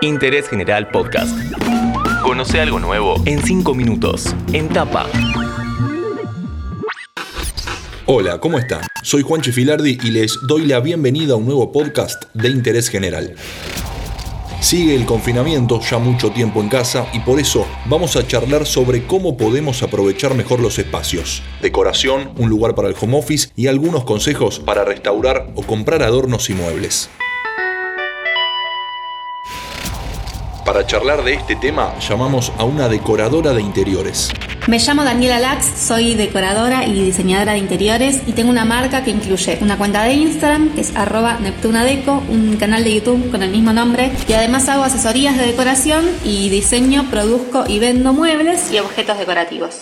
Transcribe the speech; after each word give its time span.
Interés 0.00 0.48
General 0.48 0.88
Podcast. 0.90 1.36
Conoce 2.22 2.60
algo 2.60 2.78
nuevo 2.78 3.20
en 3.26 3.42
5 3.42 3.74
minutos, 3.74 4.32
en 4.52 4.68
tapa. 4.68 5.06
Hola, 8.06 8.38
¿cómo 8.38 8.60
están? 8.60 8.82
Soy 9.02 9.22
Juan 9.22 9.42
Filardi 9.42 9.98
y 10.00 10.10
les 10.10 10.38
doy 10.46 10.66
la 10.66 10.78
bienvenida 10.78 11.32
a 11.32 11.36
un 11.36 11.46
nuevo 11.46 11.72
podcast 11.72 12.26
de 12.32 12.48
Interés 12.48 12.88
General. 12.88 13.34
Sigue 14.60 14.94
el 14.94 15.04
confinamiento 15.04 15.80
ya 15.80 15.98
mucho 15.98 16.30
tiempo 16.30 16.60
en 16.60 16.68
casa 16.68 17.08
y 17.12 17.18
por 17.20 17.40
eso 17.40 17.66
vamos 17.86 18.14
a 18.14 18.24
charlar 18.24 18.66
sobre 18.66 19.04
cómo 19.04 19.36
podemos 19.36 19.82
aprovechar 19.82 20.34
mejor 20.34 20.60
los 20.60 20.78
espacios. 20.78 21.42
Decoración, 21.60 22.30
un 22.36 22.48
lugar 22.48 22.76
para 22.76 22.88
el 22.88 22.94
home 23.00 23.18
office 23.18 23.48
y 23.56 23.66
algunos 23.66 24.04
consejos 24.04 24.60
para 24.60 24.84
restaurar 24.84 25.50
o 25.56 25.62
comprar 25.62 26.04
adornos 26.04 26.50
y 26.50 26.54
muebles. 26.54 27.10
Para 30.68 30.84
charlar 30.84 31.24
de 31.24 31.32
este 31.32 31.56
tema 31.56 31.98
llamamos 31.98 32.52
a 32.58 32.64
una 32.64 32.90
decoradora 32.90 33.54
de 33.54 33.62
interiores. 33.62 34.30
Me 34.66 34.78
llamo 34.78 35.02
Daniela 35.02 35.38
Lax, 35.38 35.64
soy 35.64 36.14
decoradora 36.14 36.84
y 36.84 37.06
diseñadora 37.06 37.52
de 37.52 37.58
interiores 37.60 38.20
y 38.26 38.32
tengo 38.32 38.50
una 38.50 38.66
marca 38.66 39.02
que 39.02 39.10
incluye 39.10 39.56
una 39.62 39.78
cuenta 39.78 40.04
de 40.04 40.12
Instagram 40.12 40.74
que 40.74 40.82
es 40.82 40.94
arroba 40.94 41.38
neptunadeco, 41.40 42.22
un 42.28 42.58
canal 42.58 42.84
de 42.84 42.96
YouTube 42.96 43.30
con 43.30 43.42
el 43.42 43.50
mismo 43.50 43.72
nombre 43.72 44.12
y 44.28 44.32
además 44.34 44.68
hago 44.68 44.82
asesorías 44.82 45.38
de 45.38 45.46
decoración 45.46 46.04
y 46.22 46.50
diseño, 46.50 47.08
produzco 47.10 47.64
y 47.66 47.78
vendo 47.78 48.12
muebles 48.12 48.70
y 48.70 48.78
objetos 48.78 49.18
decorativos. 49.18 49.78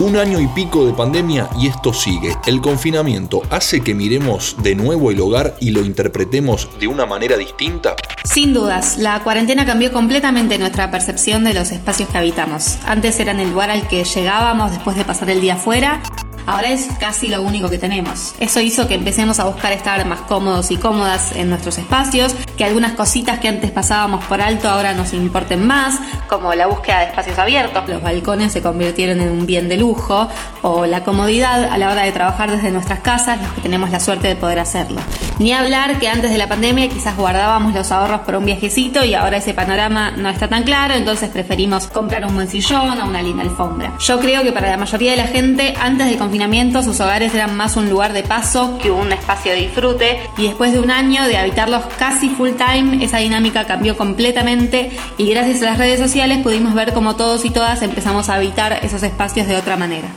Un 0.00 0.16
año 0.16 0.40
y 0.40 0.48
pico 0.48 0.84
de 0.84 0.92
pandemia 0.92 1.48
y 1.56 1.68
esto 1.68 1.94
sigue. 1.94 2.36
El 2.46 2.60
confinamiento 2.60 3.42
hace 3.48 3.80
que 3.80 3.94
miremos 3.94 4.56
de 4.60 4.74
nuevo 4.74 5.12
el 5.12 5.20
hogar 5.20 5.54
y 5.60 5.70
lo 5.70 5.82
interpretemos 5.82 6.68
de 6.80 6.88
una 6.88 7.06
manera 7.06 7.36
distinta. 7.36 7.94
Sin 8.24 8.52
dudas, 8.52 8.98
la 8.98 9.22
cuarentena 9.22 9.64
cambió 9.64 9.92
completamente 9.92 10.58
nuestra 10.58 10.90
percepción 10.90 11.44
de 11.44 11.54
los 11.54 11.70
espacios 11.70 12.08
que 12.08 12.18
habitamos. 12.18 12.78
Antes 12.84 13.20
eran 13.20 13.38
el 13.38 13.50
lugar 13.50 13.70
al 13.70 13.86
que 13.86 14.02
llegábamos 14.02 14.72
después 14.72 14.96
de 14.96 15.04
pasar 15.04 15.30
el 15.30 15.40
día 15.40 15.54
afuera 15.54 16.02
ahora 16.46 16.68
es 16.68 16.88
casi 16.98 17.28
lo 17.28 17.42
único 17.42 17.68
que 17.68 17.78
tenemos. 17.78 18.34
Eso 18.40 18.60
hizo 18.60 18.88
que 18.88 18.94
empecemos 18.94 19.40
a 19.40 19.44
buscar 19.44 19.72
estar 19.72 20.04
más 20.06 20.20
cómodos 20.22 20.70
y 20.70 20.76
cómodas 20.76 21.32
en 21.36 21.50
nuestros 21.50 21.78
espacios, 21.78 22.34
que 22.56 22.64
algunas 22.64 22.92
cositas 22.92 23.38
que 23.40 23.48
antes 23.48 23.70
pasábamos 23.70 24.24
por 24.24 24.40
alto 24.40 24.68
ahora 24.68 24.92
nos 24.92 25.12
importen 25.12 25.66
más, 25.66 25.98
como 26.28 26.54
la 26.54 26.66
búsqueda 26.66 27.00
de 27.00 27.06
espacios 27.06 27.38
abiertos, 27.38 27.88
los 27.88 28.02
balcones 28.02 28.52
se 28.52 28.62
convirtieron 28.62 29.20
en 29.20 29.30
un 29.30 29.46
bien 29.46 29.68
de 29.68 29.76
lujo, 29.76 30.28
o 30.62 30.86
la 30.86 31.04
comodidad 31.04 31.64
a 31.64 31.78
la 31.78 31.90
hora 31.90 32.02
de 32.02 32.12
trabajar 32.12 32.50
desde 32.50 32.70
nuestras 32.70 33.00
casas, 33.00 33.40
los 33.40 33.52
que 33.52 33.60
tenemos 33.60 33.90
la 33.90 34.00
suerte 34.00 34.28
de 34.28 34.36
poder 34.36 34.58
hacerlo. 34.58 35.00
Ni 35.38 35.52
hablar 35.52 35.98
que 35.98 36.08
antes 36.08 36.30
de 36.30 36.38
la 36.38 36.48
pandemia 36.48 36.88
quizás 36.88 37.16
guardábamos 37.16 37.74
los 37.74 37.90
ahorros 37.90 38.20
por 38.20 38.36
un 38.36 38.44
viajecito 38.44 39.04
y 39.04 39.14
ahora 39.14 39.38
ese 39.38 39.52
panorama 39.52 40.12
no 40.12 40.28
está 40.28 40.48
tan 40.48 40.62
claro, 40.62 40.94
entonces 40.94 41.28
preferimos 41.28 41.88
comprar 41.88 42.24
un 42.24 42.34
buen 42.34 42.48
sillón 42.48 43.00
o 43.00 43.06
una 43.06 43.20
linda 43.20 43.42
alfombra. 43.42 43.92
Yo 43.98 44.20
creo 44.20 44.42
que 44.42 44.52
para 44.52 44.70
la 44.70 44.76
mayoría 44.76 45.10
de 45.10 45.16
la 45.16 45.26
gente, 45.26 45.74
antes 45.80 46.06
de 46.06 46.82
sus 46.82 47.00
hogares 47.00 47.34
eran 47.34 47.56
más 47.56 47.76
un 47.76 47.90
lugar 47.90 48.12
de 48.12 48.22
paso 48.22 48.78
que 48.78 48.90
un 48.90 49.12
espacio 49.12 49.52
de 49.52 49.58
disfrute 49.58 50.20
y 50.38 50.44
después 50.44 50.72
de 50.72 50.80
un 50.80 50.90
año 50.90 51.24
de 51.24 51.36
habitarlos 51.36 51.82
casi 51.98 52.28
full 52.28 52.50
time, 52.52 53.04
esa 53.04 53.18
dinámica 53.18 53.64
cambió 53.64 53.96
completamente 53.96 54.90
y 55.18 55.30
gracias 55.30 55.62
a 55.62 55.66
las 55.66 55.78
redes 55.78 55.98
sociales 55.98 56.38
pudimos 56.42 56.74
ver 56.74 56.92
cómo 56.92 57.16
todos 57.16 57.44
y 57.44 57.50
todas 57.50 57.82
empezamos 57.82 58.28
a 58.28 58.34
habitar 58.34 58.80
esos 58.82 59.02
espacios 59.02 59.46
de 59.46 59.56
otra 59.56 59.76
manera. 59.76 60.08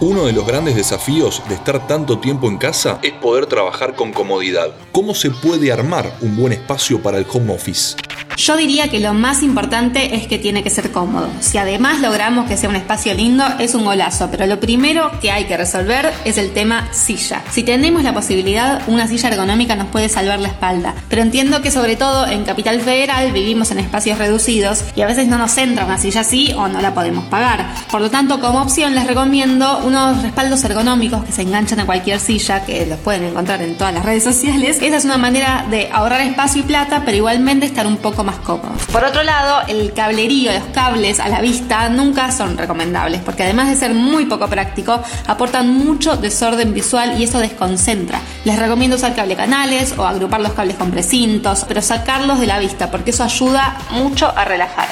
Uno 0.00 0.26
de 0.26 0.32
los 0.32 0.46
grandes 0.46 0.76
desafíos 0.76 1.42
de 1.48 1.56
estar 1.56 1.88
tanto 1.88 2.20
tiempo 2.20 2.46
en 2.46 2.56
casa 2.56 3.00
es 3.02 3.12
poder 3.14 3.46
trabajar 3.46 3.96
con 3.96 4.12
comodidad. 4.12 4.70
¿Cómo 4.92 5.12
se 5.12 5.28
puede 5.28 5.72
armar 5.72 6.16
un 6.20 6.36
buen 6.36 6.52
espacio 6.52 7.02
para 7.02 7.18
el 7.18 7.26
home 7.28 7.52
office? 7.52 7.96
Yo 8.38 8.56
diría 8.56 8.86
que 8.86 9.00
lo 9.00 9.14
más 9.14 9.42
importante 9.42 10.14
es 10.14 10.28
que 10.28 10.38
tiene 10.38 10.62
que 10.62 10.70
ser 10.70 10.92
cómodo. 10.92 11.28
Si 11.40 11.58
además 11.58 12.00
logramos 12.00 12.48
que 12.48 12.56
sea 12.56 12.70
un 12.70 12.76
espacio 12.76 13.12
lindo, 13.12 13.44
es 13.58 13.74
un 13.74 13.84
golazo, 13.84 14.30
pero 14.30 14.46
lo 14.46 14.60
primero 14.60 15.10
que 15.20 15.32
hay 15.32 15.46
que 15.46 15.56
resolver 15.56 16.12
es 16.24 16.38
el 16.38 16.52
tema 16.52 16.88
silla. 16.92 17.42
Si 17.50 17.64
tenemos 17.64 18.04
la 18.04 18.14
posibilidad, 18.14 18.80
una 18.86 19.08
silla 19.08 19.30
ergonómica 19.30 19.74
nos 19.74 19.88
puede 19.88 20.08
salvar 20.08 20.38
la 20.38 20.48
espalda, 20.48 20.94
pero 21.08 21.22
entiendo 21.22 21.62
que 21.62 21.72
sobre 21.72 21.96
todo 21.96 22.28
en 22.28 22.44
Capital 22.44 22.80
Federal 22.80 23.32
vivimos 23.32 23.72
en 23.72 23.80
espacios 23.80 24.18
reducidos 24.18 24.84
y 24.94 25.02
a 25.02 25.06
veces 25.06 25.26
no 25.26 25.36
nos 25.36 25.58
entra 25.58 25.84
una 25.84 25.98
silla 25.98 26.20
así 26.20 26.52
o 26.56 26.68
no 26.68 26.80
la 26.80 26.94
podemos 26.94 27.24
pagar. 27.24 27.66
Por 27.90 28.00
lo 28.00 28.08
tanto, 28.08 28.40
como 28.40 28.62
opción 28.62 28.94
les 28.94 29.08
recomiendo 29.08 29.80
unos 29.84 30.22
respaldos 30.22 30.62
ergonómicos 30.62 31.24
que 31.24 31.32
se 31.32 31.42
enganchan 31.42 31.80
a 31.80 31.86
cualquier 31.86 32.20
silla, 32.20 32.64
que 32.64 32.86
los 32.86 33.00
pueden 33.00 33.24
encontrar 33.24 33.62
en 33.62 33.74
todas 33.76 33.92
las 33.92 34.04
redes 34.04 34.22
sociales. 34.22 34.78
Esa 34.80 34.96
es 34.96 35.04
una 35.04 35.18
manera 35.18 35.66
de 35.68 35.88
ahorrar 35.92 36.20
espacio 36.20 36.60
y 36.60 36.64
plata, 36.64 37.02
pero 37.04 37.16
igualmente 37.16 37.66
estar 37.66 37.88
un 37.88 37.96
poco 37.96 38.22
más 38.27 38.27
cómodos. 38.36 38.82
Por 38.92 39.04
otro 39.04 39.22
lado, 39.22 39.62
el 39.68 39.92
cablerío, 39.92 40.52
los 40.52 40.64
cables 40.72 41.20
a 41.20 41.28
la 41.28 41.40
vista 41.40 41.88
nunca 41.88 42.30
son 42.32 42.56
recomendables 42.56 43.20
porque 43.22 43.42
además 43.42 43.68
de 43.68 43.76
ser 43.76 43.94
muy 43.94 44.26
poco 44.26 44.48
práctico, 44.48 45.00
aportan 45.26 45.72
mucho 45.72 46.16
desorden 46.16 46.72
visual 46.72 47.20
y 47.20 47.24
eso 47.24 47.38
desconcentra. 47.38 48.20
Les 48.44 48.58
recomiendo 48.58 48.96
usar 48.96 49.14
cable 49.14 49.36
canales 49.36 49.94
o 49.96 50.04
agrupar 50.04 50.40
los 50.40 50.52
cables 50.52 50.76
con 50.76 50.90
precintos, 50.90 51.64
pero 51.66 51.82
sacarlos 51.82 52.40
de 52.40 52.46
la 52.46 52.58
vista 52.58 52.90
porque 52.90 53.10
eso 53.10 53.24
ayuda 53.24 53.78
mucho 53.90 54.32
a 54.36 54.44
relajar. 54.44 54.88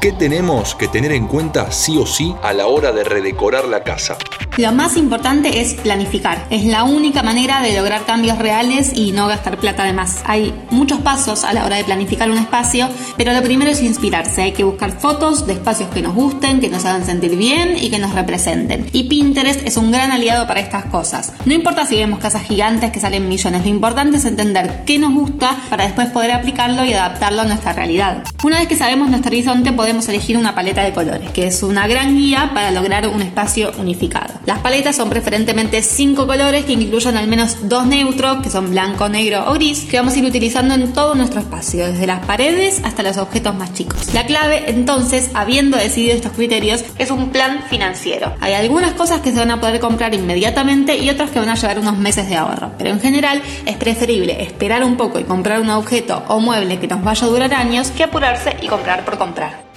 ¿Qué 0.00 0.12
tenemos 0.12 0.76
que 0.76 0.86
tener 0.86 1.10
en 1.10 1.26
cuenta 1.26 1.72
sí 1.72 1.98
o 1.98 2.06
sí 2.06 2.32
a 2.42 2.52
la 2.52 2.68
hora 2.68 2.92
de 2.92 3.02
redecorar 3.02 3.64
la 3.64 3.82
casa? 3.82 4.16
Lo 4.58 4.72
más 4.72 4.96
importante 4.96 5.60
es 5.60 5.74
planificar. 5.74 6.44
Es 6.50 6.64
la 6.64 6.82
única 6.82 7.22
manera 7.22 7.62
de 7.62 7.76
lograr 7.76 8.04
cambios 8.04 8.38
reales 8.38 8.90
y 8.92 9.12
no 9.12 9.28
gastar 9.28 9.58
plata 9.58 9.84
de 9.84 9.92
más. 9.92 10.20
Hay 10.26 10.52
muchos 10.70 10.98
pasos 10.98 11.44
a 11.44 11.52
la 11.52 11.64
hora 11.64 11.76
de 11.76 11.84
planificar 11.84 12.28
un 12.28 12.38
espacio, 12.38 12.88
pero 13.16 13.32
lo 13.32 13.40
primero 13.40 13.70
es 13.70 13.80
inspirarse. 13.80 14.42
Hay 14.42 14.50
que 14.50 14.64
buscar 14.64 14.98
fotos 14.98 15.46
de 15.46 15.52
espacios 15.52 15.90
que 15.90 16.02
nos 16.02 16.12
gusten, 16.12 16.58
que 16.58 16.70
nos 16.70 16.84
hagan 16.84 17.06
sentir 17.06 17.36
bien 17.36 17.76
y 17.80 17.88
que 17.88 18.00
nos 18.00 18.16
representen. 18.16 18.88
Y 18.92 19.04
Pinterest 19.04 19.64
es 19.64 19.76
un 19.76 19.92
gran 19.92 20.10
aliado 20.10 20.48
para 20.48 20.58
estas 20.58 20.86
cosas. 20.86 21.34
No 21.44 21.54
importa 21.54 21.86
si 21.86 21.94
vemos 21.94 22.18
casas 22.18 22.42
gigantes 22.42 22.90
que 22.90 22.98
salen 22.98 23.28
millones, 23.28 23.62
lo 23.62 23.70
importante 23.70 24.16
es 24.16 24.24
entender 24.24 24.82
qué 24.84 24.98
nos 24.98 25.14
gusta 25.14 25.56
para 25.70 25.84
después 25.84 26.08
poder 26.08 26.32
aplicarlo 26.32 26.84
y 26.84 26.94
adaptarlo 26.94 27.42
a 27.42 27.44
nuestra 27.44 27.74
realidad. 27.74 28.24
Una 28.42 28.58
vez 28.58 28.66
que 28.66 28.74
sabemos 28.74 29.08
nuestro 29.08 29.30
horizonte, 29.30 29.70
podemos 29.70 30.08
elegir 30.08 30.36
una 30.36 30.56
paleta 30.56 30.82
de 30.82 30.92
colores, 30.92 31.30
que 31.30 31.46
es 31.46 31.62
una 31.62 31.86
gran 31.86 32.16
guía 32.16 32.50
para 32.54 32.72
lograr 32.72 33.06
un 33.06 33.22
espacio 33.22 33.70
unificado. 33.78 34.34
Las 34.48 34.60
paletas 34.60 34.96
son 34.96 35.10
preferentemente 35.10 35.82
cinco 35.82 36.26
colores 36.26 36.64
que 36.64 36.72
incluyen 36.72 37.18
al 37.18 37.28
menos 37.28 37.68
dos 37.68 37.84
neutros, 37.84 38.38
que 38.42 38.48
son 38.48 38.70
blanco, 38.70 39.06
negro 39.10 39.44
o 39.46 39.52
gris, 39.52 39.84
que 39.84 39.98
vamos 39.98 40.14
a 40.14 40.18
ir 40.20 40.24
utilizando 40.24 40.72
en 40.72 40.94
todo 40.94 41.14
nuestro 41.14 41.40
espacio, 41.40 41.86
desde 41.86 42.06
las 42.06 42.24
paredes 42.24 42.80
hasta 42.82 43.02
los 43.02 43.18
objetos 43.18 43.54
más 43.54 43.74
chicos. 43.74 44.14
La 44.14 44.24
clave, 44.24 44.70
entonces, 44.70 45.28
habiendo 45.34 45.76
decidido 45.76 46.14
estos 46.14 46.32
criterios, 46.32 46.82
es 46.96 47.10
un 47.10 47.28
plan 47.28 47.64
financiero. 47.68 48.32
Hay 48.40 48.54
algunas 48.54 48.94
cosas 48.94 49.20
que 49.20 49.32
se 49.32 49.38
van 49.38 49.50
a 49.50 49.60
poder 49.60 49.80
comprar 49.80 50.14
inmediatamente 50.14 50.96
y 50.96 51.10
otras 51.10 51.28
que 51.28 51.40
van 51.40 51.50
a 51.50 51.54
llevar 51.54 51.80
unos 51.80 51.98
meses 51.98 52.30
de 52.30 52.36
ahorro, 52.36 52.70
pero 52.78 52.88
en 52.88 53.00
general 53.00 53.42
es 53.66 53.76
preferible 53.76 54.42
esperar 54.42 54.82
un 54.82 54.96
poco 54.96 55.18
y 55.18 55.24
comprar 55.24 55.60
un 55.60 55.68
objeto 55.68 56.22
o 56.28 56.40
mueble 56.40 56.78
que 56.78 56.88
nos 56.88 57.04
vaya 57.04 57.26
a 57.26 57.28
durar 57.28 57.52
años 57.52 57.90
que 57.90 58.04
apurarse 58.04 58.56
y 58.62 58.66
comprar 58.68 59.04
por 59.04 59.18
comprar. 59.18 59.67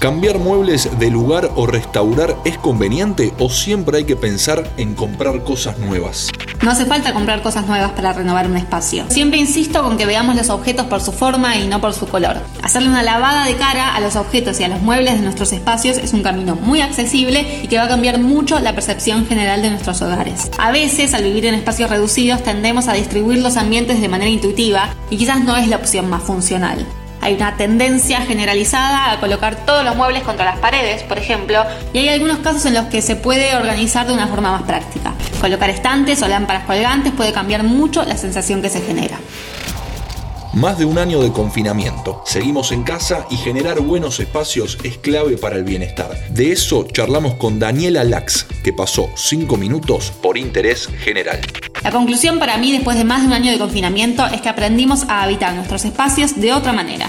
¿Cambiar 0.00 0.38
muebles 0.38 0.98
de 0.98 1.10
lugar 1.10 1.50
o 1.56 1.66
restaurar 1.66 2.34
es 2.46 2.56
conveniente 2.56 3.34
o 3.38 3.50
siempre 3.50 3.98
hay 3.98 4.04
que 4.04 4.16
pensar 4.16 4.66
en 4.78 4.94
comprar 4.94 5.44
cosas 5.44 5.76
nuevas? 5.76 6.30
No 6.62 6.70
hace 6.70 6.86
falta 6.86 7.12
comprar 7.12 7.42
cosas 7.42 7.66
nuevas 7.66 7.90
para 7.92 8.14
renovar 8.14 8.46
un 8.46 8.56
espacio. 8.56 9.04
Siempre 9.10 9.38
insisto 9.38 9.82
con 9.82 9.98
que 9.98 10.06
veamos 10.06 10.36
los 10.36 10.48
objetos 10.48 10.86
por 10.86 11.02
su 11.02 11.12
forma 11.12 11.58
y 11.58 11.68
no 11.68 11.82
por 11.82 11.92
su 11.92 12.06
color. 12.06 12.38
Hacerle 12.62 12.88
una 12.88 13.02
lavada 13.02 13.44
de 13.44 13.56
cara 13.56 13.94
a 13.94 14.00
los 14.00 14.16
objetos 14.16 14.58
y 14.58 14.64
a 14.64 14.68
los 14.68 14.80
muebles 14.80 15.16
de 15.16 15.20
nuestros 15.20 15.52
espacios 15.52 15.98
es 15.98 16.14
un 16.14 16.22
camino 16.22 16.56
muy 16.56 16.80
accesible 16.80 17.60
y 17.62 17.68
que 17.68 17.76
va 17.76 17.84
a 17.84 17.88
cambiar 17.88 18.20
mucho 18.20 18.58
la 18.58 18.74
percepción 18.74 19.26
general 19.26 19.60
de 19.60 19.68
nuestros 19.68 20.00
hogares. 20.00 20.50
A 20.56 20.70
veces, 20.70 21.12
al 21.12 21.24
vivir 21.24 21.44
en 21.44 21.54
espacios 21.56 21.90
reducidos, 21.90 22.42
tendemos 22.42 22.88
a 22.88 22.94
distribuir 22.94 23.40
los 23.40 23.58
ambientes 23.58 24.00
de 24.00 24.08
manera 24.08 24.30
intuitiva 24.30 24.94
y 25.10 25.18
quizás 25.18 25.44
no 25.44 25.58
es 25.58 25.68
la 25.68 25.76
opción 25.76 26.08
más 26.08 26.22
funcional. 26.22 26.86
Hay 27.22 27.34
una 27.34 27.56
tendencia 27.56 28.22
generalizada 28.22 29.12
a 29.12 29.20
colocar 29.20 29.66
todos 29.66 29.84
los 29.84 29.94
muebles 29.94 30.22
contra 30.22 30.44
las 30.44 30.58
paredes, 30.58 31.02
por 31.02 31.18
ejemplo, 31.18 31.62
y 31.92 31.98
hay 31.98 32.08
algunos 32.08 32.38
casos 32.38 32.64
en 32.66 32.74
los 32.74 32.86
que 32.86 33.02
se 33.02 33.16
puede 33.16 33.54
organizar 33.56 34.06
de 34.06 34.14
una 34.14 34.26
forma 34.26 34.52
más 34.52 34.62
práctica. 34.62 35.12
Colocar 35.40 35.68
estantes 35.70 36.22
o 36.22 36.28
lámparas 36.28 36.64
colgantes 36.64 37.12
puede 37.12 37.32
cambiar 37.32 37.62
mucho 37.62 38.04
la 38.04 38.16
sensación 38.16 38.62
que 38.62 38.70
se 38.70 38.80
genera. 38.80 39.18
Más 40.52 40.78
de 40.78 40.84
un 40.84 40.98
año 40.98 41.22
de 41.22 41.30
confinamiento. 41.30 42.22
Seguimos 42.26 42.72
en 42.72 42.82
casa 42.82 43.24
y 43.30 43.36
generar 43.36 43.80
buenos 43.80 44.18
espacios 44.18 44.78
es 44.82 44.98
clave 44.98 45.36
para 45.36 45.54
el 45.54 45.62
bienestar. 45.62 46.10
De 46.30 46.50
eso 46.50 46.88
charlamos 46.90 47.34
con 47.34 47.60
Daniela 47.60 48.02
Lax, 48.02 48.46
que 48.64 48.72
pasó 48.72 49.10
5 49.14 49.56
minutos 49.56 50.12
por 50.20 50.36
interés 50.36 50.88
general. 51.04 51.40
La 51.84 51.92
conclusión 51.92 52.40
para 52.40 52.58
mí 52.58 52.72
después 52.72 52.98
de 52.98 53.04
más 53.04 53.20
de 53.20 53.28
un 53.28 53.32
año 53.32 53.52
de 53.52 53.58
confinamiento 53.58 54.26
es 54.26 54.40
que 54.40 54.48
aprendimos 54.48 55.04
a 55.08 55.22
habitar 55.22 55.54
nuestros 55.54 55.84
espacios 55.84 56.40
de 56.40 56.52
otra 56.52 56.72
manera. 56.72 57.08